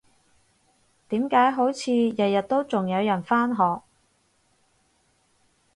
[1.09, 3.83] 點解好似日日都仲有人返學？